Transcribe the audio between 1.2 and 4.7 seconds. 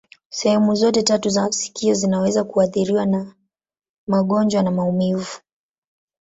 za sikio zinaweza kuathiriwa na magonjwa